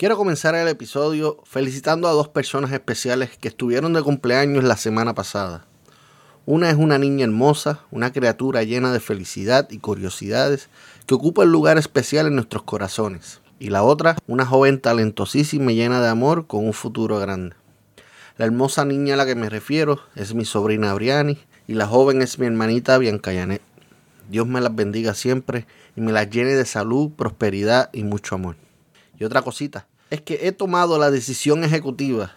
[0.00, 5.14] Quiero comenzar el episodio felicitando a dos personas especiales que estuvieron de cumpleaños la semana
[5.14, 5.66] pasada.
[6.46, 10.70] Una es una niña hermosa, una criatura llena de felicidad y curiosidades
[11.04, 13.42] que ocupa un lugar especial en nuestros corazones.
[13.58, 17.54] Y la otra, una joven talentosísima y llena de amor con un futuro grande.
[18.38, 21.36] La hermosa niña a la que me refiero es mi sobrina Briani
[21.66, 23.60] y la joven es mi hermanita Bianca Yanet.
[24.30, 28.56] Dios me las bendiga siempre y me las llene de salud, prosperidad y mucho amor.
[29.18, 32.32] Y otra cosita, es que he tomado la decisión ejecutiva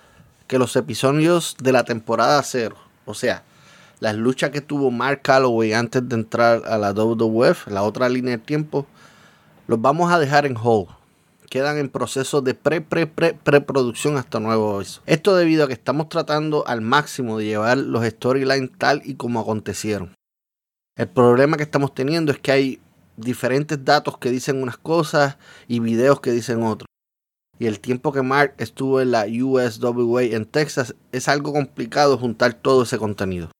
[0.47, 3.43] que los episodios de la temporada cero, o sea,
[3.99, 8.37] las luchas que tuvo Mark Calloway antes de entrar a la WWF, la otra línea
[8.37, 8.85] de tiempo,
[9.67, 10.89] los vamos a dejar en hold.
[11.49, 15.01] Quedan en proceso de pre, pre, pre, preproducción hasta nuevo aviso.
[15.05, 19.39] Esto debido a que estamos tratando al máximo de llevar los storylines tal y como
[19.39, 20.13] acontecieron.
[20.97, 22.81] El problema que estamos teniendo es que hay
[23.17, 26.87] diferentes datos que dicen unas cosas y videos que dicen otros.
[27.63, 32.55] Y el tiempo que Mark estuvo en la USWA en Texas es algo complicado juntar
[32.55, 33.51] todo ese contenido.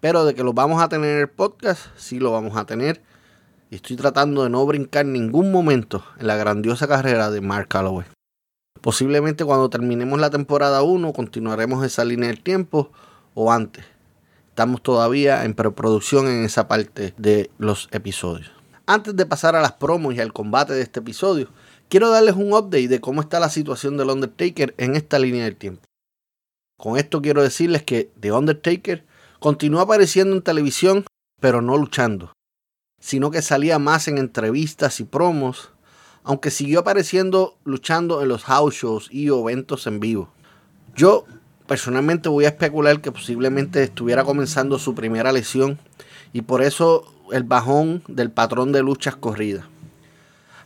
[0.00, 3.00] Pero de que lo vamos a tener en el podcast, sí lo vamos a tener.
[3.70, 8.06] Y estoy tratando de no brincar ningún momento en la grandiosa carrera de Mark Calloway.
[8.80, 12.90] Posiblemente cuando terminemos la temporada 1 continuaremos esa línea del tiempo
[13.34, 13.84] o antes.
[14.48, 18.50] Estamos todavía en preproducción en esa parte de los episodios.
[18.86, 21.50] Antes de pasar a las promos y al combate de este episodio,
[21.88, 25.56] quiero darles un update de cómo está la situación del Undertaker en esta línea del
[25.56, 25.82] tiempo.
[26.76, 29.04] Con esto quiero decirles que The Undertaker
[29.40, 31.04] continúa apareciendo en televisión,
[31.40, 32.32] pero no luchando,
[33.00, 35.70] sino que salía más en entrevistas y promos,
[36.22, 40.30] aunque siguió apareciendo luchando en los house shows y eventos en vivo.
[40.94, 41.24] Yo
[41.66, 45.78] personalmente voy a especular que posiblemente estuviera comenzando su primera lesión
[46.32, 49.64] y por eso el bajón del patrón de luchas corridas.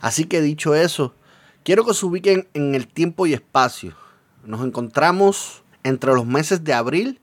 [0.03, 1.15] Así que dicho eso,
[1.63, 3.95] quiero que se ubiquen en el tiempo y espacio.
[4.45, 7.21] Nos encontramos entre los meses de abril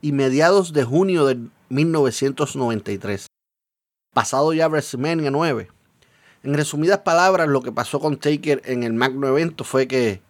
[0.00, 1.40] y mediados de junio de
[1.70, 3.26] 1993.
[4.14, 5.68] Pasado ya WrestleMania 9.
[6.44, 10.22] En resumidas palabras, lo que pasó con Taker en el magno evento fue que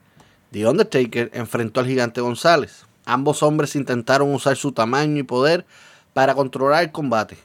[0.53, 2.87] The Undertaker enfrentó al gigante González.
[3.05, 5.67] Ambos hombres intentaron usar su tamaño y poder
[6.15, 7.37] para controlar el combate.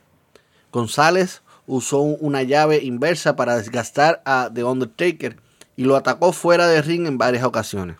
[0.71, 5.37] González usó una llave inversa para desgastar a The Undertaker
[5.75, 7.97] y lo atacó fuera de ring en varias ocasiones.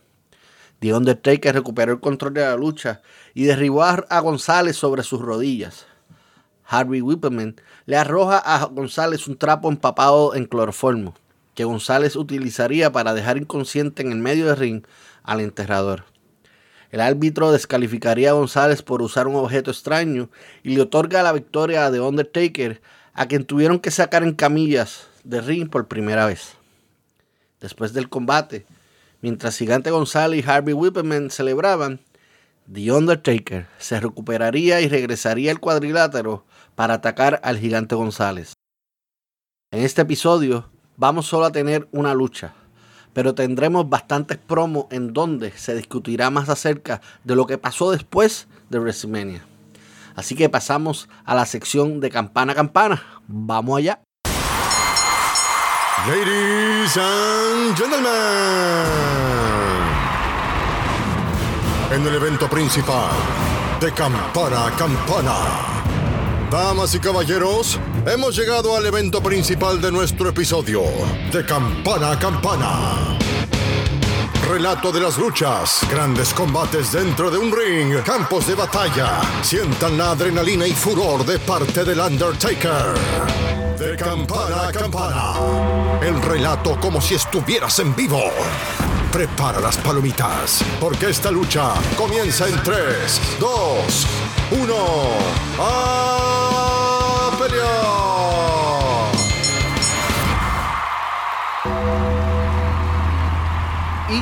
[0.79, 3.01] The Undertaker recuperó el control de la lucha
[3.33, 5.85] y derribó a González sobre sus rodillas.
[6.67, 11.15] Harvey Whippleman le arroja a González un trapo empapado en cloroformo,
[11.53, 14.83] que González utilizaría para dejar inconsciente en el medio del ring
[15.23, 16.05] al enterrador.
[16.91, 20.29] El árbitro descalificaría a González por usar un objeto extraño
[20.63, 22.81] y le otorga la victoria a The Undertaker,
[23.15, 26.57] a quien tuvieron que sacar en camillas de ring por primera vez.
[27.61, 28.65] Después del combate,
[29.21, 32.01] mientras Gigante González y Harvey Whippleman celebraban,
[32.71, 36.45] The Undertaker se recuperaría y regresaría al cuadrilátero
[36.75, 38.53] para atacar al gigante González.
[39.71, 42.53] En este episodio vamos solo a tener una lucha,
[43.13, 48.47] pero tendremos bastantes promos en donde se discutirá más acerca de lo que pasó después
[48.69, 49.54] de WrestleMania.
[50.15, 53.03] Así que pasamos a la sección de campana a campana.
[53.27, 53.99] Vamos allá.
[56.07, 58.05] Ladies and gentlemen,
[61.91, 63.09] en el evento principal
[63.79, 65.75] de campana a campana
[66.51, 70.83] Damas y caballeros, hemos llegado al evento principal de nuestro episodio,
[71.31, 73.24] de Campana a Campana.
[74.47, 79.19] Relato de las luchas, grandes combates dentro de un ring, campos de batalla.
[79.41, 82.93] Sientan la adrenalina y furor de parte del Undertaker.
[83.79, 85.33] De campana a campana.
[86.01, 88.21] El relato como si estuvieras en vivo.
[89.11, 94.07] Prepara las palomitas, porque esta lucha comienza en 3, 2,
[94.51, 94.75] 1.
[95.59, 98.14] ¡A pelear!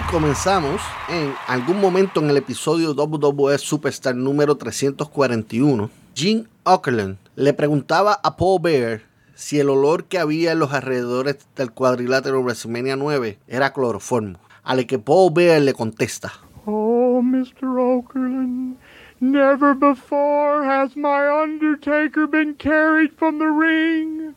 [0.02, 5.90] Comenzamos en algún momento en el episodio WWE Superstar número 341.
[6.16, 9.02] Gene Okerlund le preguntaba a Paul Bear
[9.36, 14.40] si el olor que había en los alrededores del cuadrilátero WrestleMania 9 era cloroformo.
[14.64, 16.32] A lo que Paul Bear le contesta.
[16.66, 17.78] Oh, Mr.
[17.78, 18.78] Okerlund,
[19.20, 24.36] never before has my Undertaker been carried from the ring.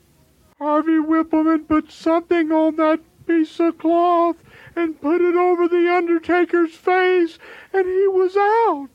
[0.58, 4.36] Harvey Whippleman put something on that piece of cloth
[4.76, 7.38] and put it over the Undertaker's face,
[7.72, 8.90] and he was out.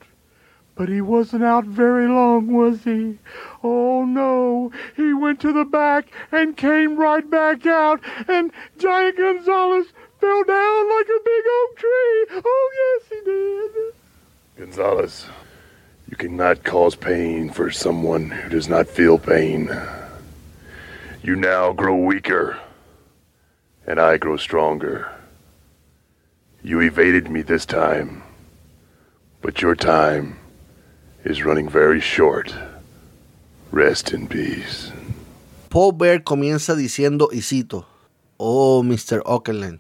[0.76, 3.18] But he wasn't out very long, was he?
[3.64, 9.88] Oh no, he went to the back and came right back out, and Giant Gonzalez
[10.20, 12.42] fell down like a big oak tree.
[12.46, 13.94] Oh yes, he did.
[14.58, 15.26] Gonzalez,
[16.08, 19.70] you cannot cause pain for someone who does not feel pain.
[21.22, 22.60] You now grow weaker,
[23.86, 25.12] and I grow stronger.
[26.64, 28.22] You evaded me this time,
[29.42, 30.38] but your time
[31.26, 32.54] is running very short.
[33.72, 34.92] Rest in peace.
[35.70, 37.88] Paul Bear comienza diciendo, y cito,
[38.38, 39.24] Oh, Mr.
[39.26, 39.80] Okerlund,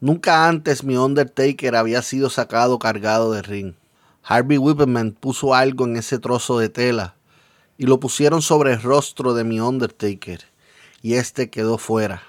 [0.00, 3.74] nunca antes mi Undertaker había sido sacado cargado de ring.
[4.22, 7.16] Harvey Whippleman puso algo en ese trozo de tela
[7.76, 10.44] y lo pusieron sobre el rostro de mi Undertaker
[11.02, 12.22] y este quedó fuera.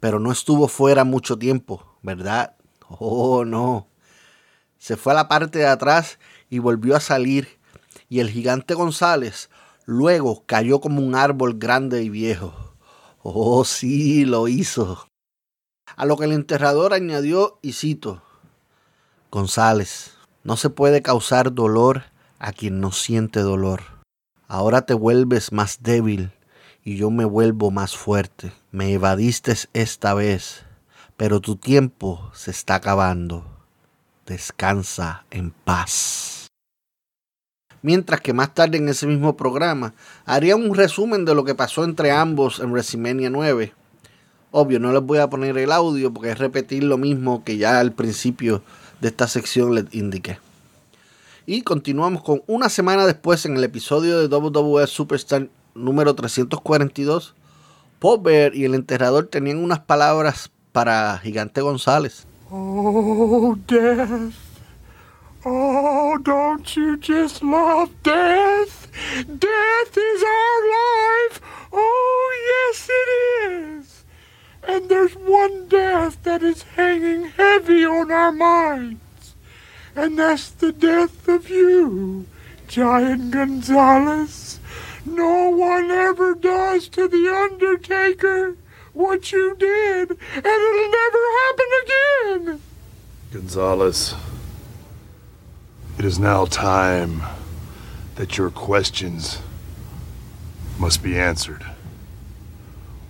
[0.00, 2.54] Pero no estuvo fuera mucho tiempo, ¿verdad?
[2.98, 3.88] Oh, no.
[4.78, 6.18] Se fue a la parte de atrás
[6.50, 7.60] y volvió a salir
[8.08, 9.48] y el gigante González
[9.86, 12.74] luego cayó como un árbol grande y viejo.
[13.22, 15.06] Oh, sí, lo hizo.
[15.96, 18.22] A lo que el enterrador añadió, y cito,
[19.30, 22.04] González, no se puede causar dolor
[22.38, 23.82] a quien no siente dolor.
[24.48, 26.32] Ahora te vuelves más débil
[26.84, 28.52] y yo me vuelvo más fuerte.
[28.72, 30.64] Me evadiste esta vez,
[31.22, 33.44] pero tu tiempo se está acabando.
[34.26, 36.48] Descansa en paz.
[37.80, 41.84] Mientras que más tarde en ese mismo programa haría un resumen de lo que pasó
[41.84, 43.72] entre ambos en WrestleMania 9.
[44.50, 47.78] Obvio, no les voy a poner el audio porque es repetir lo mismo que ya
[47.78, 48.64] al principio
[49.00, 50.40] de esta sección les indiqué.
[51.46, 57.36] Y continuamos con una semana después en el episodio de WWE Superstar número 342.
[58.00, 62.26] Paul Bear y el enterrador tenían unas palabras para Gigante González.
[62.50, 64.34] Oh, death.
[65.44, 68.88] Oh, don't you just love death?
[69.26, 71.40] Death is our life.
[71.72, 73.08] Oh, yes, it
[73.50, 74.04] is.
[74.66, 79.34] And there's one death that is hanging heavy on our minds.
[79.96, 82.26] And that's the death of you,
[82.68, 84.60] Giant Gonzalez.
[85.04, 88.56] No one ever does to the Undertaker
[88.92, 92.60] what you did, and it'll never happen again.
[93.32, 94.14] Gonzalez,
[95.98, 97.22] it is now time
[98.16, 99.38] that your questions
[100.78, 101.64] must be answered.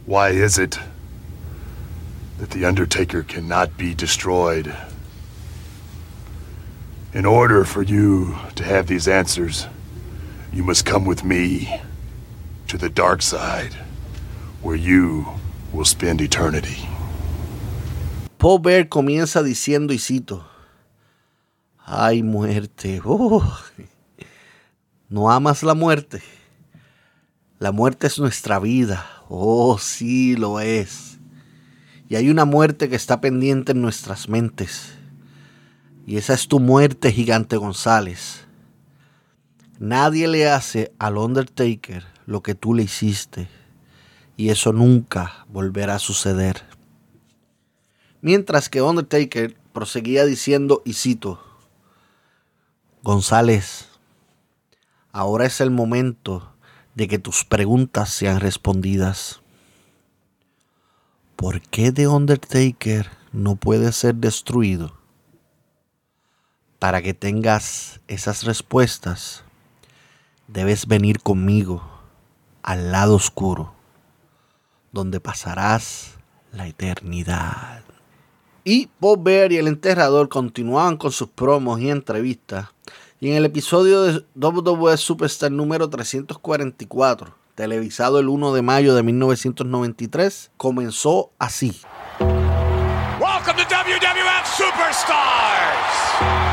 [0.06, 0.78] Why is it
[2.38, 4.74] that the Undertaker cannot be destroyed?
[7.14, 9.66] In order for you to have these answers,
[10.52, 11.80] you must come with me
[12.68, 13.74] to the dark side,
[14.60, 15.26] where you
[15.72, 16.86] will spend eternity.
[18.38, 20.44] Paul Bear comienza diciendo, y cito,
[21.78, 23.48] ay muerte, oh,
[25.08, 26.22] no amas la muerte.
[27.58, 31.18] La muerte es nuestra vida, oh sí lo es.
[32.08, 34.92] Y hay una muerte que está pendiente en nuestras mentes.
[36.04, 38.44] Y esa es tu muerte, gigante González.
[39.78, 43.48] Nadie le hace al Undertaker lo que tú le hiciste.
[44.42, 46.64] Y eso nunca volverá a suceder.
[48.22, 51.40] Mientras que Undertaker proseguía diciendo, y cito,
[53.04, 53.87] González,
[55.12, 56.56] ahora es el momento
[56.96, 59.42] de que tus preguntas sean respondidas.
[61.37, 64.92] ¿Por qué The Undertaker no puede ser destruido?
[66.80, 69.44] Para que tengas esas respuestas,
[70.49, 71.88] debes venir conmigo
[72.64, 73.80] al lado oscuro,
[74.92, 76.18] donde pasarás
[76.52, 77.82] la eternidad.
[78.64, 82.68] Y Bob Bear y el enterrador continuaban con sus promos y entrevistas.
[83.18, 89.02] Y en el episodio de WWE Superstar número 344, televisado el 1 de mayo de
[89.02, 91.80] 1993, comenzó así.
[92.20, 96.51] Welcome to WWF Superstars!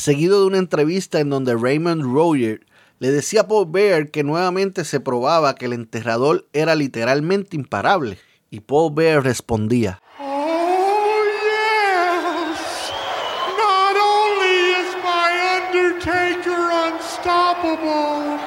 [0.00, 2.64] Seguido de una entrevista en donde Raymond Roger
[3.00, 8.16] le decía a Paul Bear que nuevamente se probaba que el enterrador era literalmente imparable.
[8.48, 12.56] Y Paul Bear respondía, Oh, yes!
[13.60, 15.36] Not only is my
[15.68, 18.40] Undertaker unstoppable,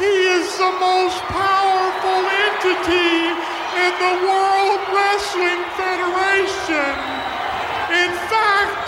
[0.00, 0.10] he
[0.42, 3.30] is the most powerful entity
[3.78, 6.98] in the World Wrestling Federation.
[7.94, 8.79] In fact,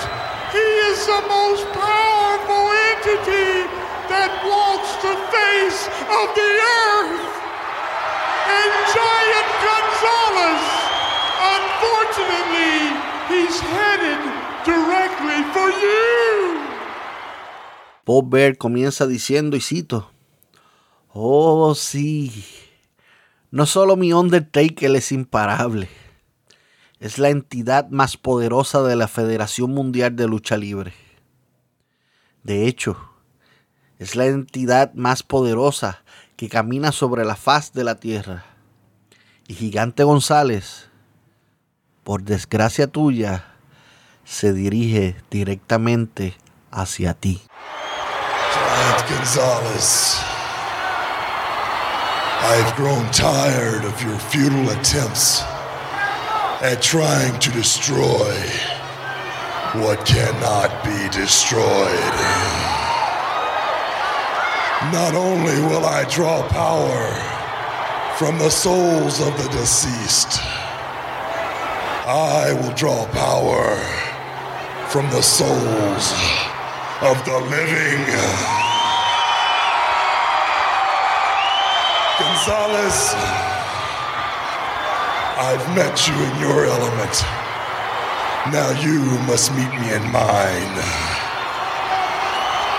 [0.52, 3.64] he is the most powerful entity
[4.12, 6.50] that walks the face of the
[6.84, 7.24] earth.
[8.52, 10.64] And Giant Gonzalez,
[11.56, 12.76] unfortunately,
[13.32, 14.20] he's headed
[14.68, 16.60] directly for you.
[18.04, 20.10] Paul Bear comienza diciendo, y cito,
[21.14, 22.32] Oh, sí,
[23.50, 25.88] no solo mi Undertaker es imparable,
[27.02, 30.94] es la entidad más poderosa de la Federación Mundial de Lucha Libre.
[32.44, 32.96] De hecho,
[33.98, 36.04] es la entidad más poderosa
[36.36, 38.44] que camina sobre la faz de la tierra.
[39.48, 40.90] Y Gigante González,
[42.04, 43.46] por desgracia tuya,
[44.22, 46.36] se dirige directamente
[46.70, 47.42] hacia ti.
[48.54, 50.20] Giant Gonzalez,
[52.44, 55.42] I've grown tired of your futile attempts
[56.62, 58.32] at trying to destroy
[59.82, 62.14] what cannot be destroyed.
[64.94, 67.10] Not only will I draw power
[68.16, 70.38] from the souls of the deceased,
[72.06, 73.76] I will draw power
[74.86, 76.12] from the souls
[77.02, 78.06] of the living.
[82.20, 83.61] Gonzalez,
[85.44, 87.14] I've met you in your element.
[88.54, 90.76] Now you must meet me in mine.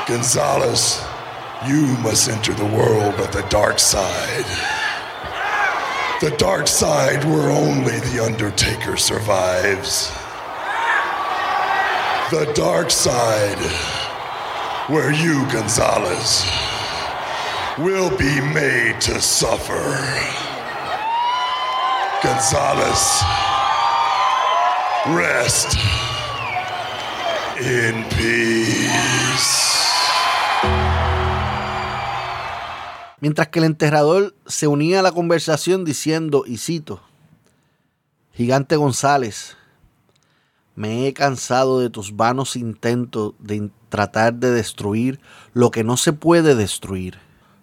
[0.07, 1.03] Gonzalez,
[1.67, 4.45] you must enter the world of the dark side.
[6.21, 10.09] The dark side where only the Undertaker survives.
[12.31, 13.59] The dark side
[14.89, 16.45] where you, Gonzalez,
[17.77, 20.42] will be made to suffer.
[22.23, 23.21] Gonzalez,
[25.13, 25.73] rest
[27.59, 29.73] in peace.
[33.19, 37.01] Mientras que el enterrador se unía a la conversación diciendo, y cito,
[38.31, 39.57] Gigante González,
[40.75, 45.19] me he cansado de tus vanos intentos de tratar de destruir
[45.53, 47.19] lo que no se puede destruir.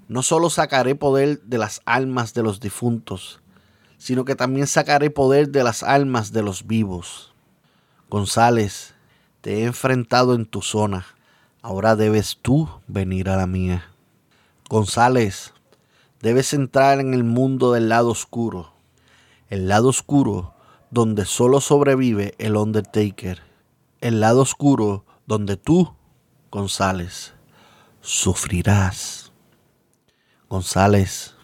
[0.09, 3.40] No solo sacaré poder de las almas de los difuntos,
[4.00, 7.33] sino que también sacaré poder de las almas de los vivos.
[8.09, 8.95] González,
[9.42, 11.07] te he enfrentado en tu zona,
[11.62, 13.85] Ahora debes tú venir a la mía.
[14.71, 15.52] González,
[16.23, 18.73] debes entrar en el mundo del lado oscuro.
[19.50, 20.54] El lado oscuro
[20.90, 23.42] donde solo sobrevive el Undertaker.
[24.00, 25.95] El lado oscuro donde tú,
[26.50, 27.35] González,
[28.00, 29.33] sufrirás.
[30.49, 31.35] González,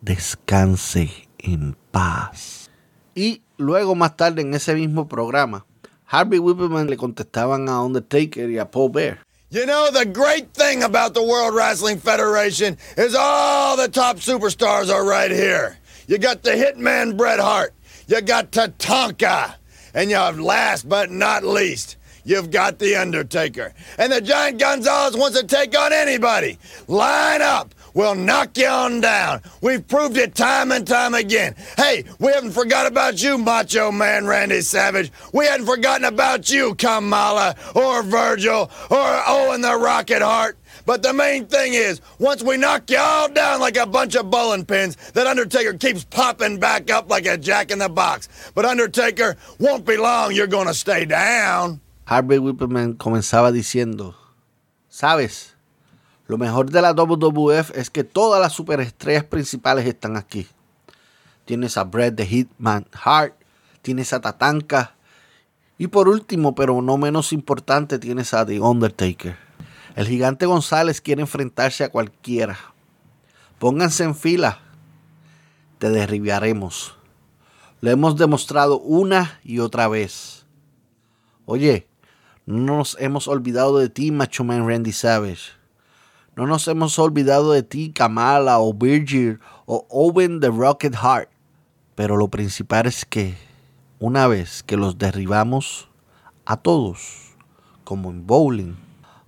[0.00, 2.70] descanse en paz.
[3.14, 5.66] Y luego más tarde en ese mismo programa,
[6.06, 9.18] Harvey Whippleman le contestaban a Undertaker y a Paul Bear.
[9.50, 14.92] You know, the great thing about the World Wrestling Federation is all the top superstars
[14.92, 15.76] are right here.
[16.06, 17.74] You got the Hitman Bret Hart.
[18.06, 19.54] You got Tatanka.
[19.94, 23.72] And you have last but not least, you've got The Undertaker.
[23.98, 26.58] And the Giant Gonzalez wants to take on anybody.
[26.86, 27.74] Line up.
[27.94, 29.42] We'll knock you on down.
[29.60, 31.54] We've proved it time and time again.
[31.76, 35.10] Hey, we haven't forgot about you, Macho Man Randy Savage.
[35.32, 40.58] We hadn't forgotten about you, Kamala, or Virgil, or Owen the Rocket Heart.
[40.86, 44.30] But the main thing is, once we knock you all down like a bunch of
[44.30, 48.28] bowling pins, that Undertaker keeps popping back up like a jack in the box.
[48.54, 51.80] But Undertaker, won't be long, you're gonna stay down.
[52.06, 54.14] Harvey Whippleman comenzaba diciendo,
[54.88, 55.49] ¿sabes?
[56.30, 60.46] Lo mejor de la WWF es que todas las superestrellas principales están aquí.
[61.44, 63.34] Tienes a Bret the Hitman Hart,
[63.82, 64.94] tienes a Tatanka
[65.76, 69.36] y por último, pero no menos importante, tienes a The Undertaker.
[69.96, 72.56] El gigante González quiere enfrentarse a cualquiera.
[73.58, 74.60] Pónganse en fila.
[75.80, 76.96] Te derribaremos.
[77.80, 80.46] Lo hemos demostrado una y otra vez.
[81.44, 81.88] Oye,
[82.46, 85.58] no nos hemos olvidado de ti, Macho Man Randy Savage.
[86.36, 91.28] No nos hemos olvidado de ti, Kamala o Virgil o Owen the Rocket Heart.
[91.94, 93.36] Pero lo principal es que
[93.98, 95.88] una vez que los derribamos
[96.46, 97.36] a todos,
[97.84, 98.74] como en bowling,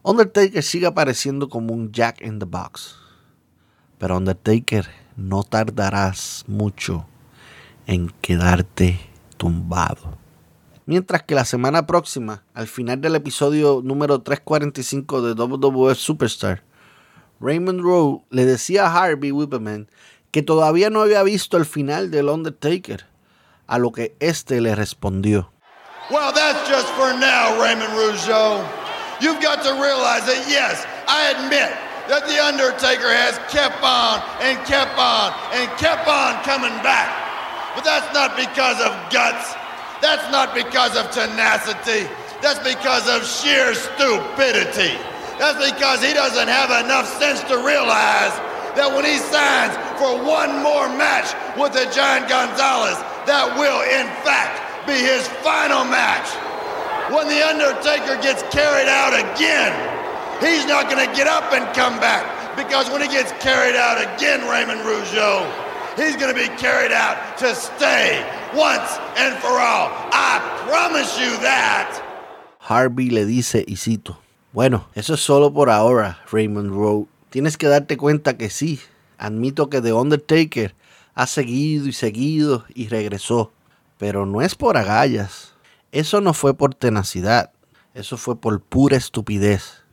[0.02, 2.96] Undertaker sigue apareciendo como un Jack in the Box.
[3.98, 7.06] Pero Undertaker, no tardarás mucho
[7.86, 8.98] en quedarte
[9.36, 10.18] tumbado.
[10.86, 16.64] Mientras que la semana próxima, al final del episodio número 345 de WWF Superstar,
[17.42, 19.88] Raymond Rowe le decía a Harvey Whippleman
[20.30, 23.04] que todavía no había visto el final del Undertaker,
[23.66, 25.50] a lo que este le respondió.
[26.10, 28.64] Well, that's just for now, Raymond Rougeau.
[29.20, 31.70] You've got to realize that, yes, I admit
[32.08, 37.10] that The Undertaker has kept on and kept on and kept on coming back.
[37.74, 39.54] But that's not because of guts.
[40.00, 42.06] That's not because of tenacity.
[42.40, 44.98] That's because of sheer stupidity.
[45.38, 48.34] That's because he doesn't have enough sense to realize
[48.76, 52.96] that when he signs for one more match with the Giant Gonzalez,
[53.28, 56.26] that will, in fact, be his final match.
[57.12, 59.72] When The Undertaker gets carried out again,
[60.40, 62.24] he's not going to get up and come back
[62.56, 65.44] because when he gets carried out again, Raymond Rougeau,
[65.96, 69.92] he's going to be carried out to stay once and for all.
[70.12, 72.00] I promise you that.
[72.58, 74.16] Harvey le dice, y cito,
[74.52, 77.06] bueno, eso es solo por ahora, Raymond Rowe.
[77.30, 78.80] Tienes que darte cuenta que sí,
[79.16, 80.74] admito que The Undertaker
[81.14, 83.52] ha seguido y seguido y regresó,
[83.96, 85.54] pero no es por agallas.
[85.90, 87.50] Eso no fue por tenacidad,
[87.94, 89.84] eso fue por pura estupidez.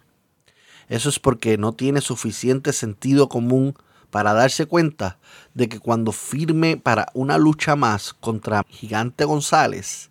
[0.89, 3.75] Eso es porque no tiene suficiente sentido común
[4.09, 5.19] para darse cuenta
[5.53, 10.09] de que cuando firme para una lucha más contra Gigante González,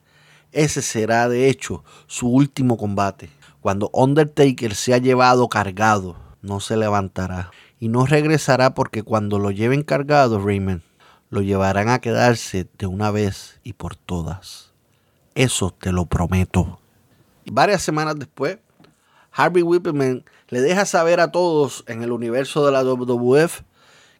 [0.52, 3.37] ese será de hecho su último combate.
[3.68, 9.50] Cuando Undertaker se ha llevado cargado, no se levantará y no regresará porque cuando lo
[9.50, 10.80] lleven cargado, Raymond,
[11.28, 14.72] lo llevarán a quedarse de una vez y por todas.
[15.34, 16.80] Eso te lo prometo.
[17.44, 18.56] Y varias semanas después,
[19.32, 23.60] Harvey Whippleman le deja saber a todos en el universo de la WWF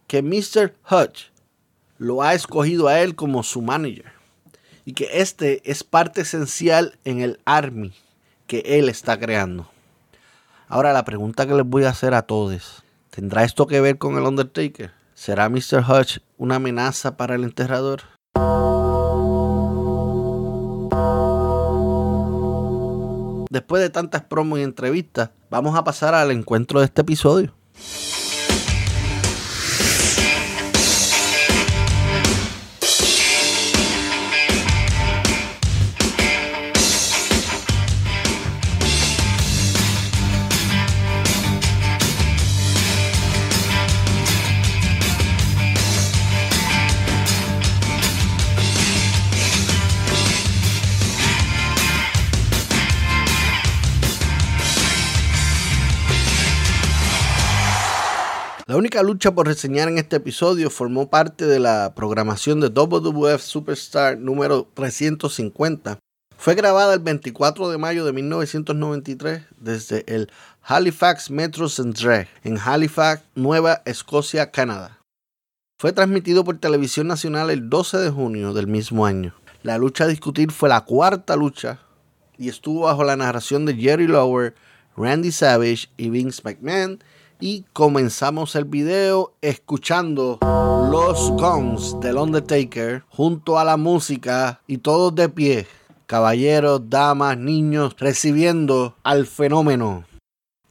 [0.07, 0.75] que Mr.
[0.91, 1.31] Hutch
[1.97, 4.13] lo ha escogido a él como su manager
[4.85, 7.95] y que este es parte esencial en el Army
[8.49, 9.71] que él está creando.
[10.67, 14.17] Ahora la pregunta que les voy a hacer a todos, ¿tendrá esto que ver con
[14.17, 14.91] el Undertaker?
[15.15, 15.85] ¿Será Mr.
[15.89, 18.01] Hutch una amenaza para el enterrador?
[23.51, 27.53] Después de tantas promos y entrevistas, vamos a pasar al encuentro de este episodio.
[58.79, 64.17] Única lucha por reseñar en este episodio formó parte de la programación de WWF Superstar
[64.19, 65.99] número 350.
[66.37, 70.31] Fue grabada el 24 de mayo de 1993 desde el
[70.63, 75.01] Halifax Metro Centre en Halifax, Nueva Escocia, Canadá.
[75.81, 79.35] Fue transmitido por Televisión Nacional el 12 de junio del mismo año.
[79.65, 81.81] La lucha a discutir fue la cuarta lucha
[82.37, 84.55] y estuvo bajo la narración de Jerry Lower,
[84.97, 87.01] Randy Savage y Vince McMahon.
[87.41, 95.15] Y comenzamos el video escuchando los guns del Undertaker junto a la música y todos
[95.15, 95.67] de pie.
[96.07, 100.05] Caballeros, damas, niños, recibiendo al fenómeno,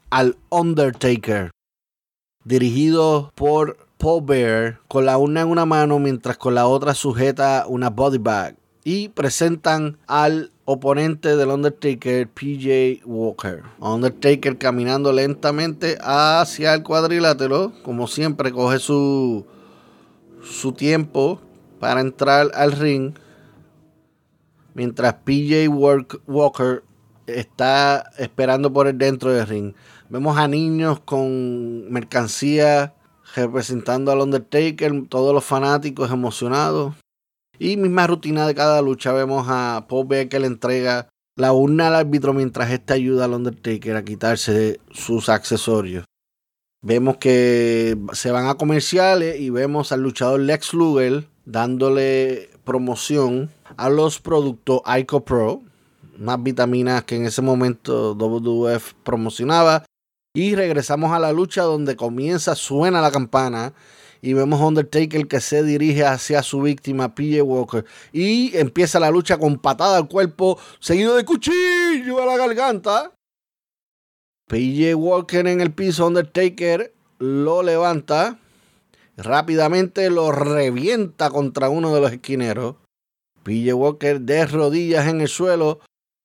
[0.10, 1.52] al Undertaker.
[2.44, 7.64] Dirigido por Paul Bear, con la una en una mano mientras con la otra sujeta
[7.70, 8.58] una body bag.
[8.84, 13.64] Y presentan al oponente del Undertaker, PJ Walker.
[13.80, 19.46] Undertaker caminando lentamente hacia el cuadrilátero, como siempre coge su,
[20.44, 21.40] su tiempo
[21.80, 23.14] para entrar al ring,
[24.74, 26.84] mientras PJ Walker
[27.28, 29.74] está esperando por el dentro del ring.
[30.10, 32.94] Vemos a niños con mercancía
[33.36, 36.94] representando al Undertaker, todos los fanáticos emocionados.
[37.60, 41.96] Y misma rutina de cada lucha, vemos a Paul que le entrega la urna al
[41.96, 46.06] árbitro mientras este ayuda al Undertaker a quitarse sus accesorios.
[46.82, 53.90] Vemos que se van a comerciales y vemos al luchador Lex Luger dándole promoción a
[53.90, 55.62] los productos Ico Pro,
[56.18, 59.86] más vitaminas que en ese momento WWF promocionaba.
[60.34, 63.74] Y regresamos a la lucha donde comienza, suena la campana
[64.22, 67.86] y vemos a Undertaker que se dirige hacia su víctima, PJ Walker.
[68.12, 73.14] Y empieza la lucha con patada al cuerpo, seguido de cuchillo a la garganta.
[74.48, 78.40] PJ Walker en el piso, Undertaker lo levanta.
[79.18, 82.76] Rápidamente lo revienta contra uno de los esquineros.
[83.44, 85.80] PJ Walker de rodillas en el suelo.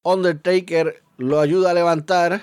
[0.04, 2.42] Undertaker lo ayuda a levantar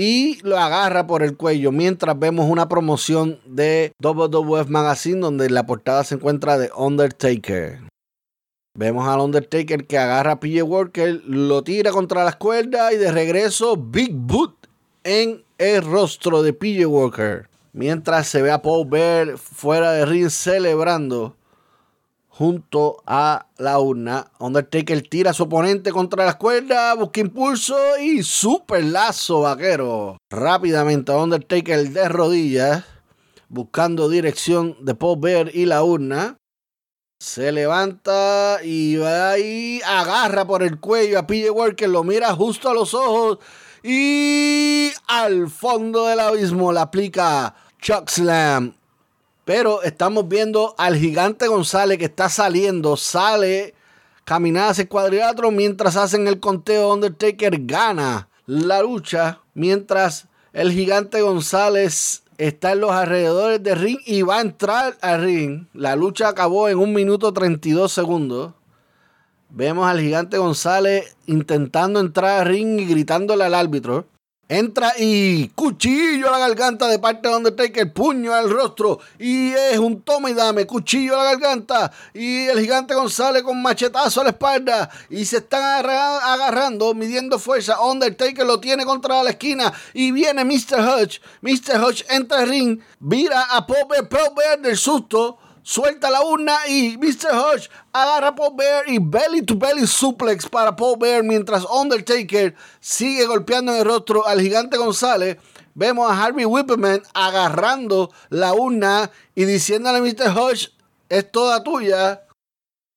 [0.00, 5.66] y lo agarra por el cuello mientras vemos una promoción de WWF Magazine donde la
[5.66, 7.80] portada se encuentra de Undertaker.
[8.76, 13.10] Vemos al Undertaker que agarra a PJ Walker, lo tira contra las cuerdas y de
[13.10, 14.68] regreso Big Boot
[15.02, 17.48] en el rostro de PJ Walker.
[17.72, 21.34] Mientras se ve a Paul Bear fuera de ring celebrando
[22.38, 24.30] junto a la urna.
[24.38, 30.18] Undertaker tira a su oponente contra las cuerdas, busca impulso y super lazo vaquero.
[30.30, 32.84] Rápidamente Undertaker de rodillas,
[33.48, 36.36] buscando dirección de Paul Bear y la urna.
[37.20, 42.70] Se levanta y va ahí, agarra por el cuello a PJ Walker, lo mira justo
[42.70, 43.38] a los ojos
[43.82, 48.77] y al fondo del abismo le aplica Chuck Slam
[49.48, 53.72] pero estamos viendo al gigante González que está saliendo, sale
[54.24, 56.92] caminando hacia el cuadrilátero mientras hacen el conteo.
[56.92, 64.20] Undertaker gana la lucha mientras el gigante González está en los alrededores del ring y
[64.20, 65.66] va a entrar al ring.
[65.72, 68.52] La lucha acabó en un minuto 32 segundos.
[69.48, 74.04] Vemos al gigante González intentando entrar al ring y gritándole al árbitro.
[74.50, 79.76] Entra y cuchillo a la garganta de parte de Undertaker, puño al rostro y es
[79.76, 84.24] un toma y dame, cuchillo a la garganta y el gigante González con machetazo a
[84.24, 87.78] la espalda y se están agarrando, midiendo fuerza.
[87.78, 90.80] Undertaker lo tiene contra la esquina y viene Mr.
[90.80, 91.20] Hutch.
[91.42, 91.84] Mr.
[91.84, 95.36] Hutch entra al ring, vira a Pope, Pope del susto
[95.68, 97.30] suelta la urna y Mr.
[97.34, 102.54] Hodge agarra a Paul Bear y belly to belly suplex para Paul Bear mientras Undertaker
[102.80, 105.36] sigue golpeando en el rostro al gigante González.
[105.74, 110.38] Vemos a Harvey Whipperman agarrando la urna y diciéndole a Mr.
[110.38, 110.70] Hodge,
[111.10, 112.24] es toda tuya.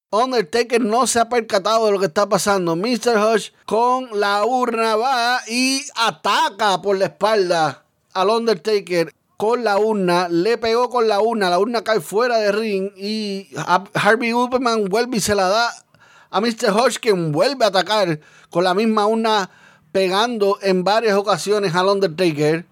[0.10, 2.77] Undertaker no se ha percatado de lo que está pasando.
[2.77, 3.17] Mr.
[3.17, 10.30] Hodge con la urna va y ataca por la espalda al Undertaker con la urna,
[10.30, 13.49] le pegó con la urna, la urna cae fuera de ring y
[13.95, 15.73] Harvey Upperman vuelve y se la da
[16.30, 16.69] a Mr.
[16.69, 18.19] Hodgkin, vuelve a atacar
[18.51, 19.49] con la misma urna
[19.91, 22.67] pegando en varias ocasiones al Undertaker.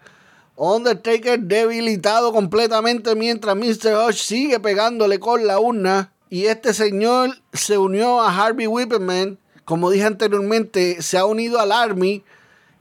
[0.58, 3.96] Undertaker debilitado completamente mientras Mr.
[3.96, 6.14] Hodge sigue pegándole con la urna.
[6.30, 9.40] Y este señor se unió a Harvey Whipperman.
[9.66, 12.24] Como dije anteriormente, se ha unido al Army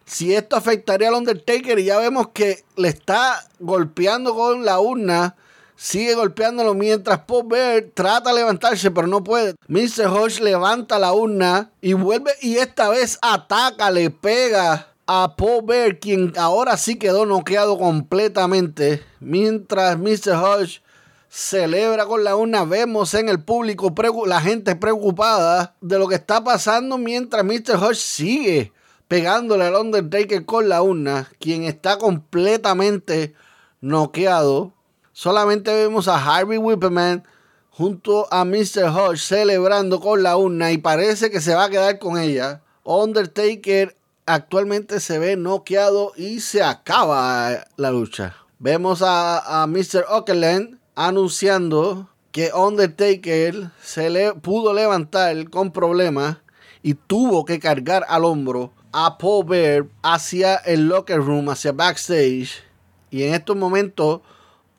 [0.09, 5.37] si esto afectaría al Undertaker y ya vemos que le está golpeando con la urna,
[5.77, 9.55] sigue golpeándolo mientras Paul Bear trata de levantarse pero no puede.
[9.69, 10.07] Mr.
[10.07, 15.99] Hodge levanta la urna y vuelve y esta vez ataca, le pega a Paul Bear,
[15.99, 20.33] quien ahora sí quedó noqueado completamente, mientras Mr.
[20.37, 20.81] Hodge
[21.29, 22.65] celebra con la urna.
[22.65, 23.93] Vemos en el público
[24.27, 27.77] la gente preocupada de lo que está pasando mientras Mr.
[27.77, 28.73] Hodge sigue
[29.09, 33.35] pegándole al Undertaker con la urna, quien está completamente
[33.81, 34.73] noqueado.
[35.13, 37.25] Solamente vemos a Harvey Whipperman
[37.71, 38.85] junto a Mr.
[38.85, 42.63] Hodge celebrando con la urna y parece que se va a quedar con ella.
[42.85, 48.37] Undertaker actualmente se ve noqueado y se acaba la lucha.
[48.59, 50.05] Vemos a, Mr.
[50.09, 56.39] Okerland anunciando que Undertaker se le pudo levantar con problemas
[56.83, 62.65] y tuvo que cargar al hombro a Paul Bear hacia el locker room, hacia backstage.
[63.11, 64.23] Y en estos momentos,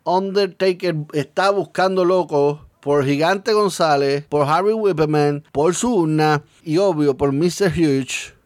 [0.04, 7.16] Undertaker está buscando locos por Gigante González, por Harry Whipperman, por su urna y obvio
[7.16, 7.72] por Mr.
[7.72, 8.38] Huge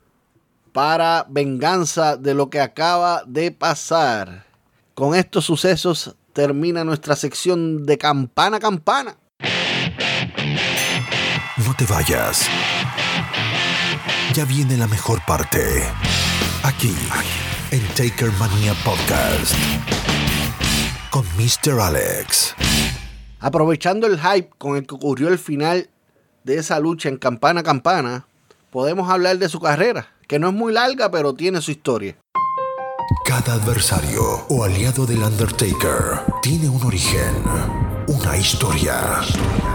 [0.72, 4.46] para venganza de lo que acaba de pasar.
[4.94, 9.18] Con estos sucesos termina nuestra sección de campana campana.
[11.58, 12.48] No te vayas.
[14.32, 15.84] Ya viene la mejor parte.
[16.64, 16.96] Aquí,
[17.72, 19.54] en Taker Mania Podcast.
[21.12, 21.80] Con Mr.
[21.80, 22.56] Alex.
[23.40, 25.90] Aprovechando el hype con el que ocurrió el final
[26.44, 28.26] de esa lucha en campana a campana,
[28.72, 32.16] podemos hablar de su carrera que no es muy larga, pero tiene su historia.
[33.26, 37.36] Cada adversario o aliado del Undertaker tiene un origen,
[38.08, 39.22] una historia.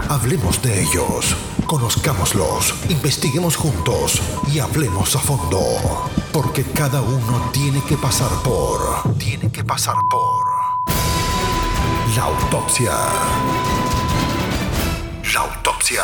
[0.09, 1.35] Hablemos de ellos,
[1.69, 4.19] conozcámoslos, investiguemos juntos
[4.51, 5.59] y hablemos a fondo.
[6.33, 9.15] Porque cada uno tiene que pasar por...
[9.19, 10.47] Tiene que pasar por...
[12.15, 12.91] La autopsia.
[15.31, 16.01] La autopsia.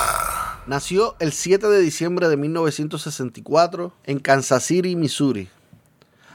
[0.67, 5.49] Nació el 7 de diciembre de 1964 en Kansas City, Missouri.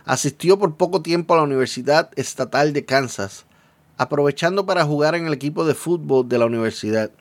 [0.06, 3.44] Asistió por poco tiempo a la Universidad Estatal de Kansas,
[3.96, 7.12] aprovechando para jugar en el equipo de fútbol de la universidad.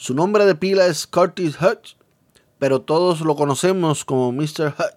[0.00, 1.94] Su nombre de pila es Curtis Hutch,
[2.58, 4.74] pero todos lo conocemos como Mr.
[4.78, 4.96] Hutch.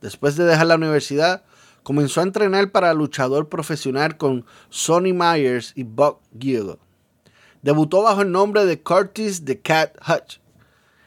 [0.00, 1.42] Después de dejar la universidad,
[1.82, 6.78] comenzó a entrenar para luchador profesional con Sonny Myers y Buck Gill.
[7.62, 10.38] Debutó bajo el nombre de Curtis the Cat Hutch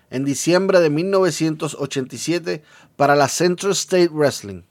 [0.09, 2.63] en diciembre de 1987
[2.97, 4.63] para la Central State Wrestling,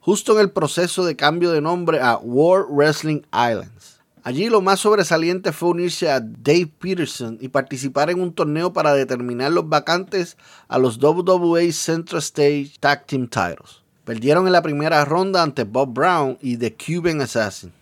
[0.00, 3.91] justo en el proceso de cambio de nombre a World Wrestling Islands.
[4.24, 8.94] Allí lo más sobresaliente fue unirse a Dave Peterson y participar en un torneo para
[8.94, 10.36] determinar los vacantes
[10.68, 13.82] a los WWE Central State Tag Team Titles.
[14.04, 17.72] Perdieron en la primera ronda ante Bob Brown y The Cuban Assassin.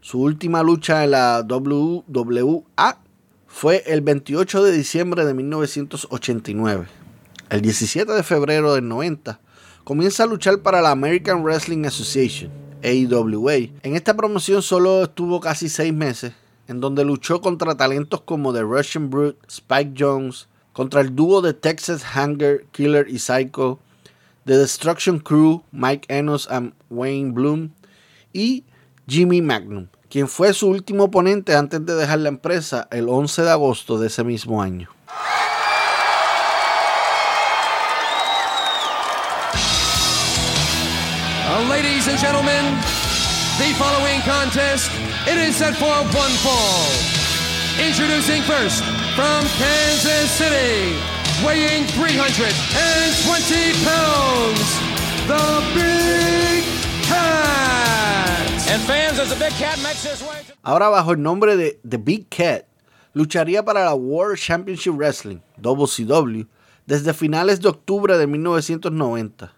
[0.00, 2.98] Su última lucha en la WWA
[3.48, 6.86] fue el 28 de diciembre de 1989.
[7.48, 9.40] El 17 de febrero del 90
[9.82, 12.50] comienza a luchar para la American Wrestling Association,
[12.82, 13.54] AWA.
[13.82, 16.32] En esta promoción solo estuvo casi seis meses,
[16.68, 21.54] en donde luchó contra talentos como The Russian Brute, Spike Jones, contra el dúo de
[21.54, 23.78] Texas Hanger, Killer y Psycho,
[24.44, 27.70] The Destruction Crew, Mike Enos y Wayne Bloom,
[28.32, 28.64] y
[29.06, 33.50] Jimmy Magnum quien fue su último oponente antes de dejar la empresa el 11 de
[33.50, 34.90] agosto de ese mismo año.
[41.68, 42.59] Ladies and gentlemen,
[44.20, 44.90] the contest,
[45.26, 46.86] it is set for one fall.
[47.78, 48.84] Introducing first,
[49.16, 50.96] from Kansas City,
[51.44, 54.78] weighing 320 pounds,
[55.26, 56.64] the Big
[57.08, 57.70] Cat.
[60.62, 62.66] Ahora bajo el nombre de The Big Cat,
[63.14, 66.46] lucharía para la World Championship Wrestling, WCW,
[66.86, 69.52] desde finales de octubre de 1990.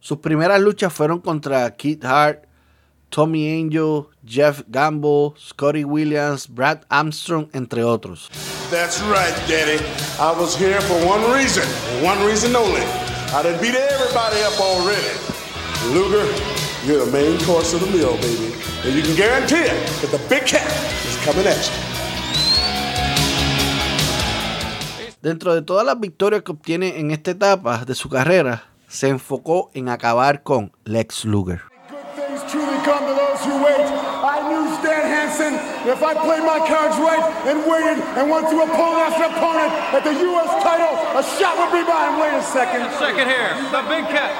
[0.00, 2.47] Sus primeras luchas fueron contra Keith Hart,
[3.10, 8.28] Tommy Angel, Jeff Gamble, Scotty Williams, Brad Armstrong, entre otros.
[8.70, 9.78] That's right, Daddy.
[10.20, 11.64] I was here for one reason,
[12.02, 12.82] one reason only.
[13.32, 15.14] I done beat everybody up already.
[15.92, 16.24] Luger,
[16.86, 18.52] you're the main course of the meal, baby.
[18.84, 20.68] And you can guarantee it that the big cat
[21.04, 21.98] is coming at you.
[25.20, 29.70] Dentro de todas las victorias que obtiene en esta etapa de su carrera, se enfocó
[29.74, 31.67] en acabar con Lex Luger.
[32.86, 35.54] I knew Stan Hansen,
[35.88, 40.02] if I played my cards right and waited and went to opponent after opponent at
[40.04, 40.50] the U.S.
[40.62, 42.20] title, a shot would be mine.
[42.20, 42.86] Wait a second.
[42.98, 44.30] Second here, the big cat.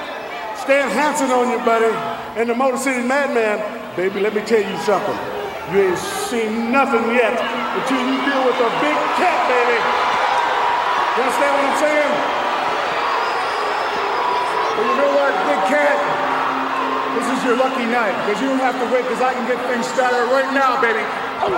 [0.59, 1.90] Stan Hansen on you, buddy,
[2.38, 3.59] and the Motor City Madman.
[3.96, 5.16] Baby, let me tell you something.
[5.72, 9.79] You ain't seen nothing yet until you deal with a big cat, baby.
[11.18, 12.14] You understand what I'm saying?
[14.79, 16.18] But you know what, Big Cat?
[17.16, 19.57] This is your lucky night because you don't have to wait because I can get
[19.73, 21.01] things started right now, baby.
[21.40, 21.57] Oh!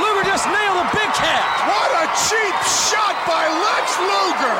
[0.00, 1.44] Luger just nailed the big cat.
[1.68, 2.56] What a cheap
[2.88, 4.56] shot by Lex Luger!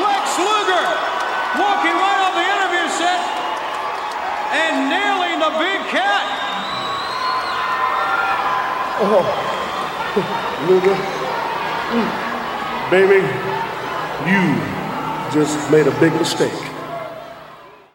[0.00, 0.86] Lex Luger
[1.60, 3.20] walking right off the interview set
[4.56, 6.24] and nailing the big cat.
[9.04, 9.20] Oh,
[10.68, 10.96] Luger,
[11.92, 12.08] mm,
[12.90, 13.20] baby,
[14.24, 14.76] you
[15.32, 16.65] just made a big mistake.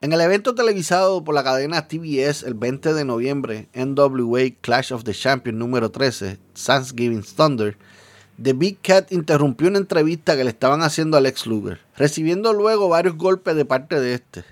[0.03, 5.03] En el evento televisado por la cadena TBS el 20 de noviembre, NWA Clash of
[5.03, 7.77] the Champions número 13, Thanksgiving Thunder,
[8.41, 12.89] The Big Cat interrumpió una entrevista que le estaban haciendo a Lex Luger, recibiendo luego
[12.89, 14.43] varios golpes de parte de este.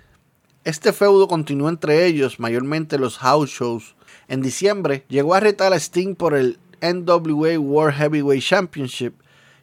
[0.66, 3.96] Este feudo continuó entre ellos, mayormente los house shows.
[4.28, 9.16] En diciembre llegó a retar a Sting por el NWA World Heavyweight Championship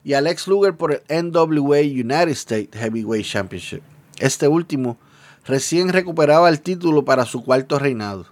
[0.03, 3.83] y a Lex Luger por el NWA United States Heavyweight Championship.
[4.19, 4.99] Este último
[5.47, 8.27] recién recuperaba el título para su cuarto reinado.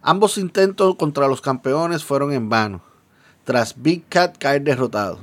[0.00, 2.82] Ambos intentos contra los campeones fueron en vano,
[3.44, 5.18] tras Big Cat caer derrotado.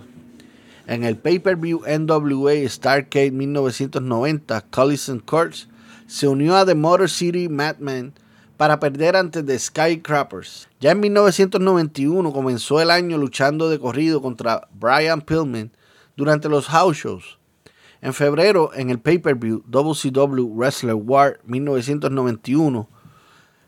[0.88, 5.68] En el pay-per-view NWA Starcade 1990, Collison Kurtz
[6.08, 8.14] se unió a The Motor City Madman
[8.58, 10.68] para perder ante The Skycrappers.
[10.80, 15.72] Ya en 1991 comenzó el año luchando de corrido contra Brian Pillman
[16.16, 17.40] durante los house shows.
[18.02, 22.90] En febrero, en el pay-per-view WCW Wrestler War 1991,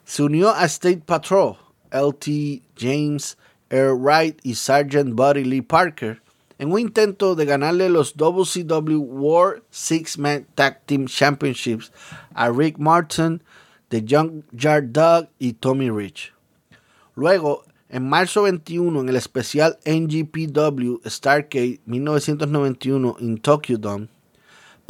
[0.05, 1.55] se unió a State Patrol,
[1.91, 3.37] LT James,
[3.69, 5.13] Air Wright y Sgt.
[5.13, 6.23] Buddy Lee Parker
[6.59, 11.91] en un intento de ganarle los WCW World Six Man Tag Team Championships
[12.33, 13.41] a Rick Martin,
[13.89, 16.33] The Young Yard Dog y Tommy Rich.
[17.15, 24.07] Luego, en marzo 21, en el especial NGPW Starcade 1991 en Tokyo Dome,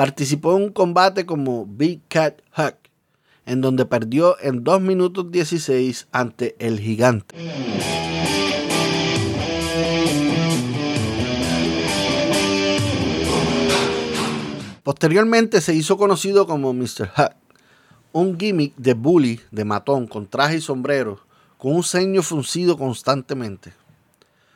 [0.04, 2.76] participó en un combate como Big Cat Huck,
[3.46, 7.34] en donde perdió en 2 minutos 16 ante el gigante.
[14.84, 17.10] Posteriormente se hizo conocido como Mr.
[17.18, 17.36] Huck,
[18.12, 21.22] un gimmick de bully de matón con traje y sombrero,
[21.58, 23.72] con un ceño fruncido constantemente.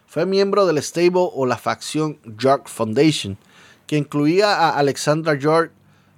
[0.07, 3.37] Fue miembro del stable o la facción York Foundation,
[3.87, 5.71] que incluía a Alexandra York,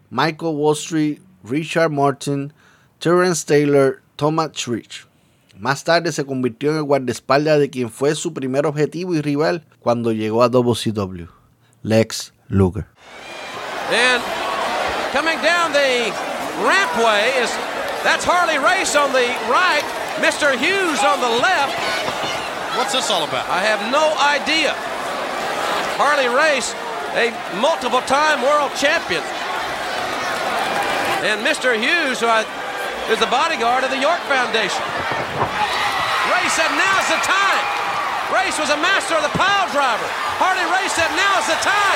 [0.09, 2.51] Michael Wall Street, Richard Martin,
[2.99, 5.05] Terence Taylor, Thomas Rich.
[5.57, 9.63] Más tarde se convirtió en el guardaespaldas de quien fue su primer objetivo y rival
[9.79, 11.27] cuando llegó a WCW,
[11.83, 12.87] Lex Luger.
[13.91, 14.21] And
[15.11, 16.11] coming down the
[16.63, 17.49] rampway is
[18.03, 19.83] that's Harley Race on the right,
[20.21, 20.55] Mr.
[20.57, 21.75] Hughes on the left.
[22.77, 23.49] What's this all about?
[23.49, 24.73] I have no idea.
[25.99, 26.73] Harley Race,
[27.17, 29.23] a multiple time world champion.
[31.25, 31.73] And Mr.
[31.73, 32.45] Hughes, who I,
[33.09, 34.85] is the bodyguard of the York Foundation.
[36.29, 37.65] Race said, now's the time.
[38.29, 40.05] Race was a master of the pile driver.
[40.37, 41.88] Harley Race said, now's the time.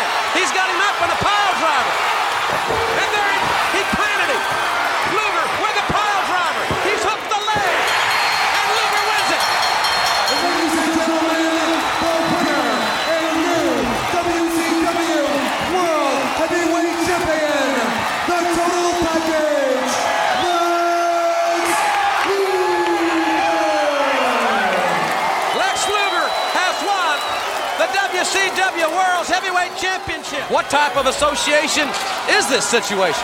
[30.49, 31.87] What type of association
[32.27, 33.21] is this situation?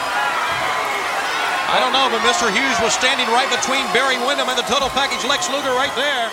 [1.73, 2.53] I don't know, but Mr.
[2.53, 6.29] Hughes was standing right between Barry Windham and the total package Lex Luger right there.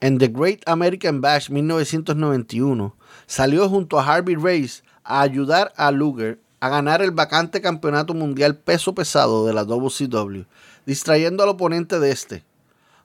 [0.00, 2.94] En The Great American Bash 1991,
[3.26, 8.56] salió junto a Harvey Race a ayudar a Luger a ganar el vacante campeonato mundial
[8.56, 10.44] peso pesado de la WCW,
[10.86, 12.44] distrayendo al oponente de este,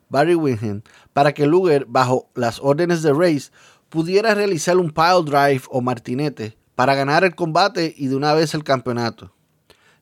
[0.08, 0.82] Barry Windham,
[1.12, 3.50] para que Luger, bajo las órdenes de Race,
[3.90, 8.54] pudiera realizar un pile drive o martinete para ganar el combate y de una vez
[8.54, 9.34] el campeonato.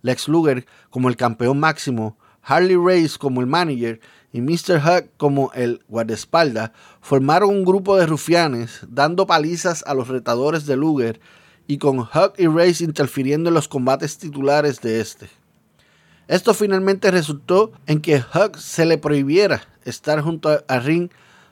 [0.03, 4.01] Lex Luger como el campeón máximo, Harley Race como el manager
[4.33, 4.81] y Mr.
[4.85, 10.77] Huck como el guardaespaldas formaron un grupo de rufianes dando palizas a los retadores de
[10.77, 11.21] Luger
[11.67, 15.29] y con Huck y Race interfiriendo en los combates titulares de este.
[16.29, 21.11] Esto finalmente resultó en que Huck se le prohibiera estar junto a, a Ring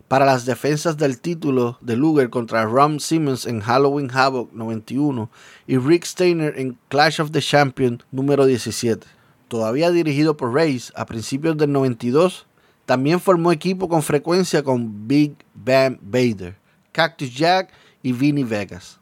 [0.08, 5.30] para las defensas del título de Luger contra Ron Simmons en Halloween Havoc 91
[5.66, 9.06] y Rick Steiner en Clash of the Champions número 17.
[9.48, 12.46] Todavía dirigido por Race a principios del 92,
[12.86, 16.56] también formó equipo con frecuencia con Big Bam Bader,
[16.92, 17.70] Cactus Jack
[18.02, 18.98] y Vinny Vegas.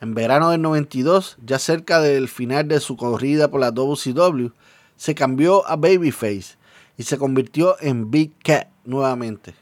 [0.00, 4.50] En verano del 92, ya cerca del final de su corrida por la WCW,
[4.96, 6.56] se cambió a Babyface
[6.96, 9.54] y se convirtió en Big Cat nuevamente,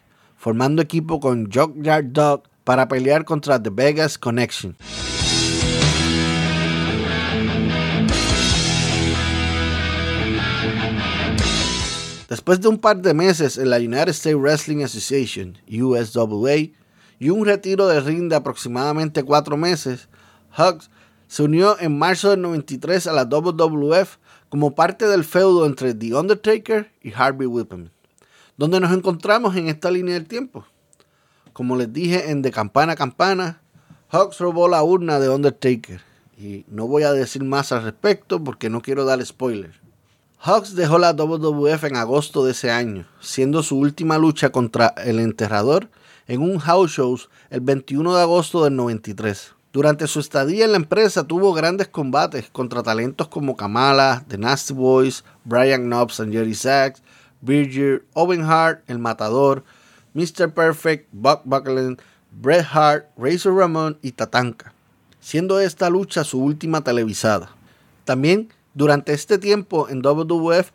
[0.46, 4.76] formando equipo con Junkyard Dog para pelear contra The Vegas Connection.
[12.28, 16.70] Después de un par de meses en la United States Wrestling Association, USWA,
[17.18, 20.08] y un retiro de ring de aproximadamente cuatro meses,
[20.56, 20.90] Hugs
[21.26, 24.18] se unió en marzo del 93 a la WWF
[24.48, 27.90] como parte del feudo entre The Undertaker y Harvey Whippleman,
[28.56, 30.64] donde nos encontramos en esta línea del tiempo.
[31.52, 33.60] Como les dije en De Campana a Campana,
[34.12, 36.00] Hugs robó la urna de Undertaker,
[36.38, 39.80] y no voy a decir más al respecto porque no quiero dar spoiler.
[40.46, 45.18] Hugs dejó la WWF en agosto de ese año, siendo su última lucha contra el
[45.18, 45.88] enterrador
[46.28, 47.18] en un house show
[47.50, 49.52] el 21 de agosto del 93.
[49.72, 54.72] Durante su estadía en la empresa tuvo grandes combates contra talentos como Kamala, The Nasty
[54.72, 57.02] Boys, Brian Knobs and Jerry Sachs,
[57.46, 59.64] Bridger, Owen Hart, El Matador,
[60.12, 60.52] Mr.
[60.52, 62.00] Perfect, Buck Buckland,
[62.32, 64.74] Bret Hart, Razor Ramon y Tatanka,
[65.20, 67.50] siendo esta lucha su última televisada.
[68.04, 70.70] También durante este tiempo en WWF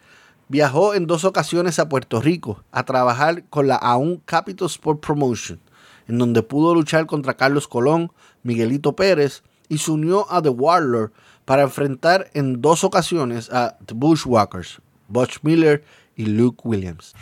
[0.48, 5.60] viajó en dos ocasiones a Puerto Rico a trabajar con la AUN Capital Sport Promotion,
[6.08, 8.12] en donde pudo luchar contra Carlos Colón,
[8.44, 11.12] Miguelito Pérez y se unió a The Warlord
[11.46, 15.84] para enfrentar en dos ocasiones a The Bushwhackers, Butch Miller
[16.26, 17.14] Luke Williams.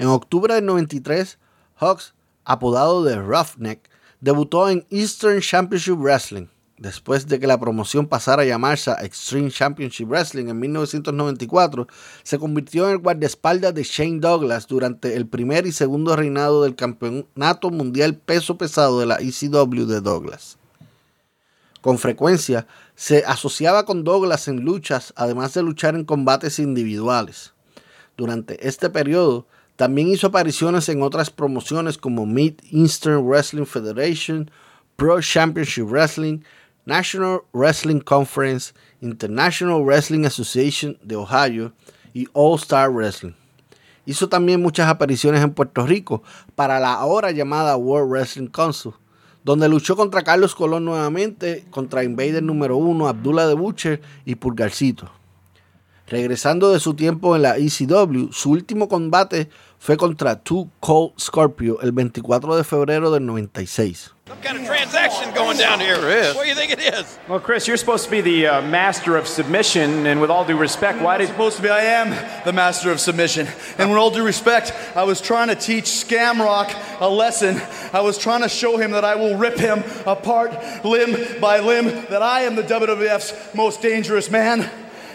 [0.00, 1.38] En octubre del 93,
[1.76, 2.14] Hawks,
[2.46, 3.90] apodado de Roughneck,
[4.20, 6.46] debutó en Eastern Championship Wrestling,
[6.78, 11.86] después de que la promoción pasara a llamarse Extreme Championship Wrestling en 1994,
[12.22, 16.76] se convirtió en el guardaespaldas de Shane Douglas durante el primer y segundo reinado del
[16.76, 20.59] campeonato mundial peso pesado de la ECW de Douglas.
[21.80, 27.54] Con frecuencia se asociaba con Douglas en luchas, además de luchar en combates individuales.
[28.16, 34.50] Durante este periodo, también hizo apariciones en otras promociones como Mid Eastern Wrestling Federation,
[34.96, 36.40] Pro Championship Wrestling,
[36.84, 41.72] National Wrestling Conference, International Wrestling Association de Ohio
[42.12, 43.32] y All Star Wrestling.
[44.04, 46.22] Hizo también muchas apariciones en Puerto Rico
[46.54, 48.92] para la ahora llamada World Wrestling Council,
[49.44, 55.10] donde luchó contra Carlos Colón nuevamente, contra Invader número 1, Abdullah de Butcher y Pulgarcito.
[56.06, 61.80] Regresando de su tiempo en la ECW, su último combate fue contra Two Cold Scorpio
[61.82, 64.14] el 24 de febrero del 96.
[64.30, 65.96] Some kind of transaction going down here.
[65.96, 67.18] What do you think it is?
[67.26, 70.56] Well, Chris, you're supposed to be the uh, master of submission, and with all due
[70.56, 71.68] respect, why did supposed to be?
[71.68, 72.10] I am
[72.44, 73.48] the master of submission.
[73.76, 77.60] And with all due respect, I was trying to teach Scamrock a lesson.
[77.92, 80.52] I was trying to show him that I will rip him apart
[80.84, 84.70] limb by limb, that I am the WWF's most dangerous man.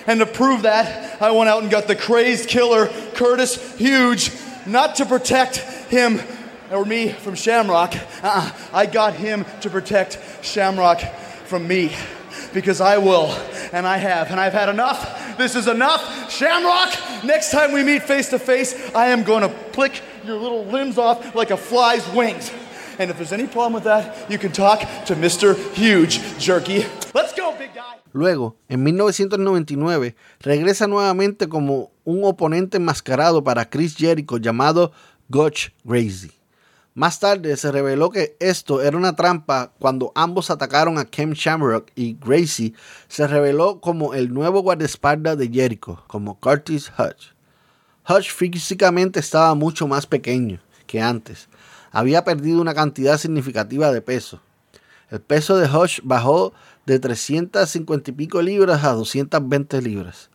[0.07, 4.31] And to prove that, I went out and got the crazed killer, Curtis Huge,
[4.65, 5.55] not to protect
[5.89, 6.19] him
[6.71, 7.95] or me from Shamrock.
[8.23, 8.51] Uh-uh.
[8.73, 10.99] I got him to protect Shamrock
[11.45, 11.95] from me.
[12.53, 13.35] Because I will,
[13.73, 15.37] and I have, and I've had enough.
[15.37, 16.31] This is enough.
[16.31, 20.63] Shamrock, next time we meet face to face, I am going to plick your little
[20.65, 22.51] limbs off like a fly's wings.
[22.97, 25.55] And if there's any problem with that, you can talk to Mr.
[25.73, 26.85] Huge Jerky.
[27.13, 27.99] Let's go, big guy.
[28.13, 34.93] Luego, en 1999, regresa nuevamente como un oponente enmascarado para Chris Jericho llamado
[35.27, 36.31] Gotch Gracie.
[36.97, 41.91] Más tarde se reveló que esto era una trampa cuando ambos atacaron a Ken Shamrock
[41.93, 42.73] y Gracie
[43.09, 47.33] se reveló como el nuevo guardaespaldas de Jericho, como Curtis Hutch.
[48.07, 51.49] Hutch físicamente estaba mucho más pequeño que antes.
[51.91, 54.39] Había perdido una cantidad significativa de peso.
[55.09, 56.53] El peso de Hutch bajó
[56.85, 60.29] de 350 y pico libras a 220 libras.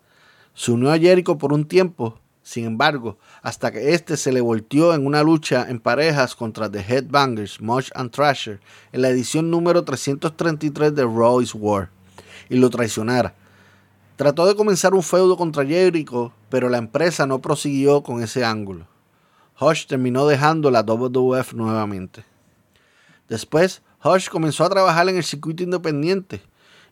[0.53, 2.21] Se unió a Jericho por un tiempo,
[2.51, 6.81] sin embargo, hasta que este se le volteó en una lucha en parejas contra The
[6.81, 8.59] Headbangers, Mush and Thrasher,
[8.91, 11.91] en la edición número 333 de Roy's War,
[12.49, 13.37] y lo traicionara.
[14.17, 18.89] Trató de comenzar un feudo contra Jericho, pero la empresa no prosiguió con ese ángulo.
[19.61, 22.25] Hush terminó dejando la WWF nuevamente.
[23.29, 26.43] Después, Hush comenzó a trabajar en el circuito independiente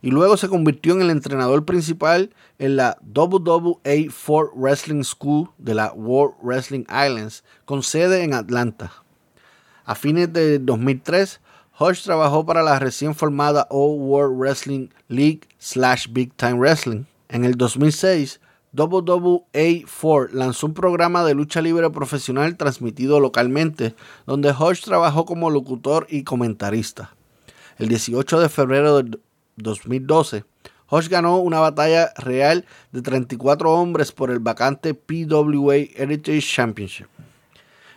[0.03, 5.74] y luego se convirtió en el entrenador principal en la WWA Fort Wrestling School de
[5.74, 8.92] la World Wrestling Islands con sede en Atlanta.
[9.84, 11.40] A fines de 2003,
[11.80, 17.05] Hush trabajó para la recién formada All World Wrestling League slash Big Time Wrestling.
[17.28, 18.40] En el 2006,
[18.74, 23.94] WWA4 lanzó un programa de lucha libre profesional transmitido localmente,
[24.26, 27.14] donde Hodge trabajó como locutor y comentarista.
[27.78, 29.03] El 18 de febrero
[29.59, 30.45] 2012,
[30.89, 37.07] Hodge ganó una batalla real de 34 hombres por el vacante PWA Heritage Championship.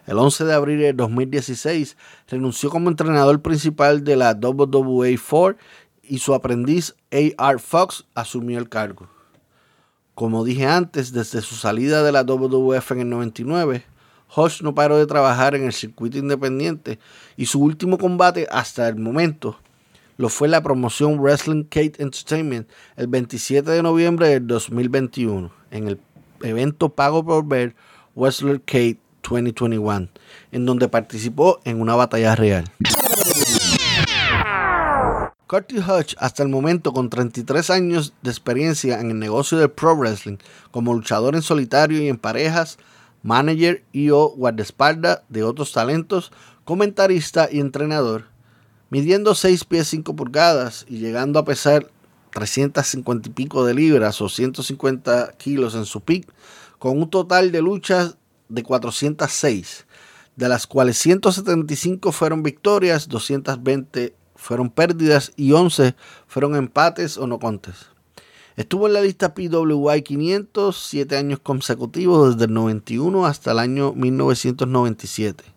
[0.06, 1.96] El 11 de abril de 2016
[2.28, 5.56] renunció como entrenador principal de la WWA4
[6.04, 7.60] y su aprendiz A.R.
[7.60, 9.08] Fox asumió el cargo.
[10.14, 13.86] Como dije antes, desde su salida de la WWF en el 99,
[14.36, 17.00] Hodge no paró de trabajar en el circuito independiente
[17.38, 19.58] y su último combate hasta el momento
[20.18, 26.00] lo fue la promoción Wrestling Kate Entertainment el 27 de noviembre del 2021 en el
[26.42, 27.76] evento pago por ver
[28.16, 30.10] Wrestler Kate 2021,
[30.52, 32.66] en donde participó en una batalla real.
[35.48, 39.96] Curtis Hodge, hasta el momento con 33 años de experiencia en el negocio del pro
[39.98, 40.38] wrestling,
[40.72, 42.78] como luchador en solitario y en parejas,
[43.22, 46.32] manager y o guardaespaldas de otros talentos,
[46.64, 48.31] comentarista y entrenador,
[48.92, 51.90] midiendo 6 pies 5 pulgadas y llegando a pesar
[52.32, 56.32] 350 y pico de libras o 150 kilos en su pick,
[56.78, 58.18] con un total de luchas
[58.50, 59.88] de 406,
[60.36, 65.96] de las cuales 175 fueron victorias, 220 fueron pérdidas y 11
[66.28, 67.88] fueron empates o no contes.
[68.58, 73.94] Estuvo en la lista PWI 500 7 años consecutivos desde el 91 hasta el año
[73.94, 75.51] 1997.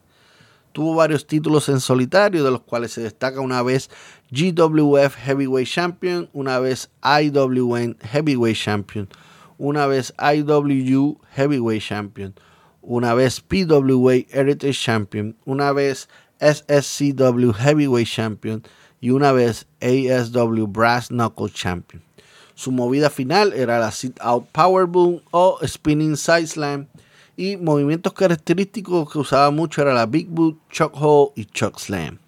[0.75, 3.91] Tuvo varios títulos en solitario, de los cuales se destaca una vez
[4.33, 9.09] GWF Heavyweight Champion, una vez IWN Heavyweight Champion,
[9.57, 12.35] una vez IWU Heavyweight Champion,
[12.83, 16.09] una vez PWA Heritage Champion, una vez
[16.41, 18.65] SSCW Heavyweight Champion
[19.01, 22.03] y una vez ASW Brass Knuckle Champion.
[22.57, 26.89] Su movida final era la Sit Out Power Boom o Spinning Side Slam
[27.37, 32.19] y movimientos característicos que usaba mucho era la Big Boot, Chuck Hole y Chuck Slam.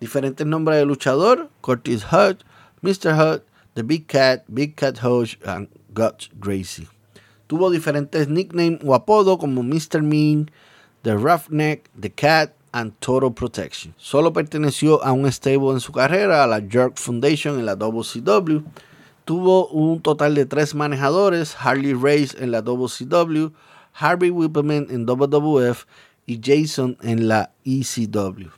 [0.00, 2.42] Diferentes nombres de luchador, Curtis Hut,
[2.82, 3.14] Mr.
[3.14, 3.42] Hut,
[3.74, 6.88] The Big Cat, Big Cat Hodge y Guts Gracie.
[7.46, 10.02] Tuvo diferentes nicknames o apodos como Mr.
[10.02, 10.50] Mean,
[11.02, 13.94] The Roughneck, The Cat, and Total Protection.
[13.96, 18.62] Solo perteneció a un stable en su carrera, a la Jerk Foundation en la WCW.
[19.24, 23.52] Tuvo un total de tres manejadores, Harley Race en la WCW,
[23.94, 25.86] Harvey Whippleman en WWF
[26.26, 28.50] y Jason en la ECW.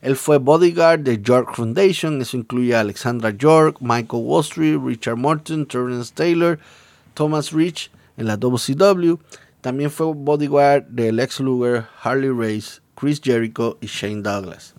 [0.00, 5.64] Él fue bodyguard de York Foundation, eso incluye a Alexandra York, Michael Wallstreet, Richard Morton,
[5.64, 6.58] Terrence Taylor,
[7.14, 9.18] Thomas Rich en la WCW.
[9.60, 14.74] También fue bodyguard de Lex Luger, Harley Race, Chris Jericho y Shane Douglas.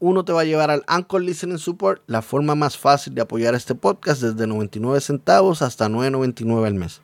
[0.00, 3.54] Uno te va a llevar al Anchor Listening Support, la forma más fácil de apoyar
[3.54, 7.02] este podcast desde 99 centavos hasta 9.99 al mes.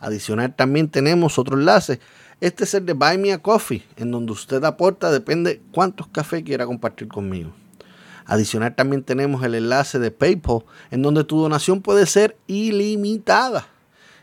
[0.00, 2.00] Adicional también tenemos otro enlace.
[2.40, 6.42] Este es el de Buy Me a Coffee, en donde usted aporta, depende cuántos cafés
[6.42, 7.52] quiera compartir conmigo.
[8.26, 13.68] Adicional también tenemos el enlace de PayPal, en donde tu donación puede ser ilimitada.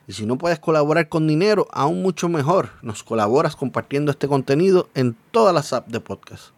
[0.08, 2.72] Y si no puedes colaborar con dinero, aún mucho mejor.
[2.82, 6.50] Nos colaboras compartiendo este contenido en todas las apps de podcast.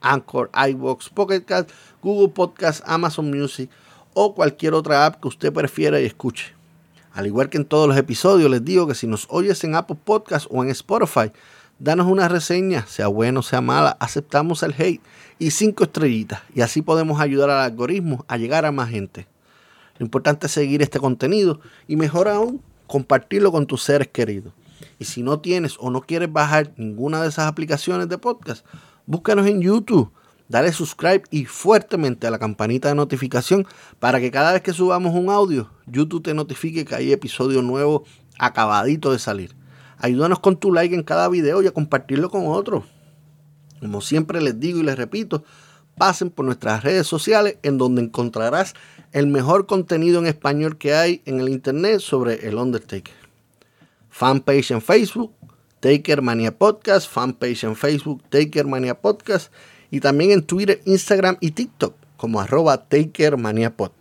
[0.00, 1.70] Anchor, iVoox, Pocket Cast,
[2.02, 3.70] Google Podcast, Amazon Music
[4.14, 6.57] o cualquier otra app que usted prefiera y escuche.
[7.18, 9.96] Al igual que en todos los episodios, les digo que si nos oyes en Apple
[10.04, 11.32] Podcast o en Spotify,
[11.80, 15.00] danos una reseña, sea bueno o sea mala, aceptamos el hate
[15.36, 19.26] y cinco estrellitas y así podemos ayudar al algoritmo a llegar a más gente.
[19.98, 21.58] Lo importante es seguir este contenido
[21.88, 24.52] y mejor aún, compartirlo con tus seres queridos.
[25.00, 28.64] Y si no tienes o no quieres bajar ninguna de esas aplicaciones de podcast,
[29.06, 30.12] búscanos en YouTube,
[30.48, 33.66] dale subscribe y fuertemente a la campanita de notificación
[33.98, 38.04] para que cada vez que subamos un audio, YouTube te notifique que hay episodio nuevo
[38.38, 39.54] acabadito de salir.
[39.98, 42.84] Ayúdanos con tu like en cada video y a compartirlo con otros.
[43.80, 45.44] Como siempre les digo y les repito,
[45.96, 48.74] pasen por nuestras redes sociales en donde encontrarás
[49.12, 53.14] el mejor contenido en español que hay en el internet sobre el Undertaker.
[54.08, 55.32] Fanpage en Facebook,
[55.80, 59.52] Taker Mania Podcast, fanpage en Facebook, Taker Mania Podcast
[59.90, 63.92] y también en Twitter, Instagram y TikTok como arroba Taker Mania Pod.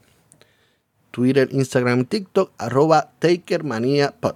[1.12, 4.36] Twitter, Instagram y TikTok arroba Taker Mania Pod.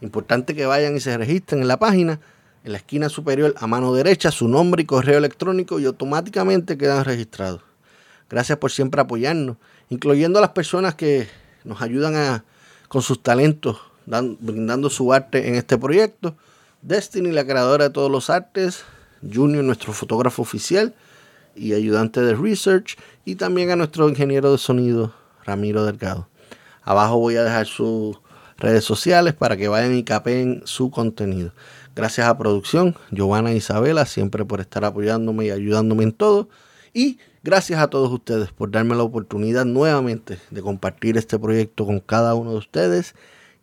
[0.00, 2.20] Importante que vayan y se registren en la página.
[2.62, 7.04] En la esquina superior a mano derecha su nombre y correo electrónico y automáticamente quedan
[7.04, 7.62] registrados.
[8.28, 9.56] Gracias por siempre apoyarnos,
[9.88, 11.28] incluyendo a las personas que
[11.64, 12.44] nos ayudan a,
[12.88, 16.36] con sus talentos, brindando su arte en este proyecto.
[16.82, 18.84] Destiny, la creadora de todos los artes.
[19.22, 20.94] Junior, nuestro fotógrafo oficial
[21.54, 22.96] y ayudante de research.
[23.24, 26.28] Y también a nuestro ingeniero de sonido, Ramiro Delgado.
[26.82, 28.18] Abajo voy a dejar sus
[28.56, 31.52] redes sociales para que vayan y capen su contenido.
[32.00, 36.48] Gracias a producción, Giovanna e Isabela, siempre por estar apoyándome y ayudándome en todo.
[36.94, 42.00] Y gracias a todos ustedes por darme la oportunidad nuevamente de compartir este proyecto con
[42.00, 43.14] cada uno de ustedes.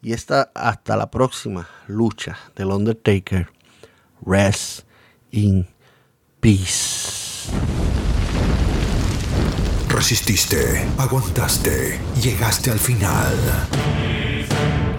[0.03, 3.47] Y esta hasta la próxima lucha del Undertaker.
[4.23, 4.81] Rest
[5.31, 5.65] in
[6.39, 7.49] peace.
[9.89, 13.33] Resististe, aguantaste, llegaste al final.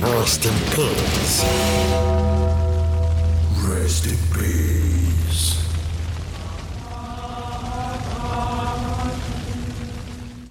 [0.00, 1.42] Rest in peace.
[3.66, 4.16] Rest in